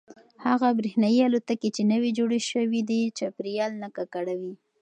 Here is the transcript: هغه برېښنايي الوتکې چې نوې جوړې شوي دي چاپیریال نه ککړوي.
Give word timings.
هغه 0.47 0.67
برېښنايي 0.79 1.21
الوتکې 1.23 1.69
چې 1.75 1.81
نوې 1.91 2.09
جوړې 2.17 2.39
شوي 2.51 2.81
دي 2.89 3.01
چاپیریال 3.17 3.71
نه 3.83 3.89
ککړوي. 3.95 4.53